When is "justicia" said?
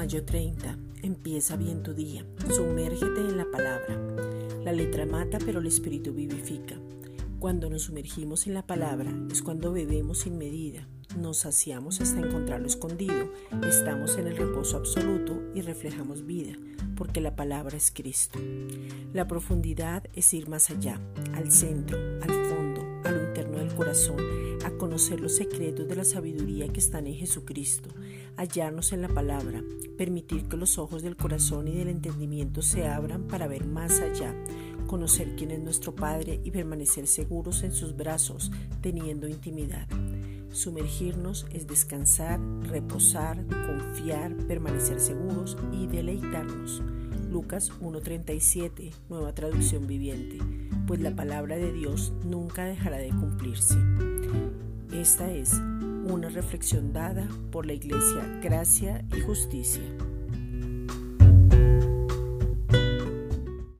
59.20-59.84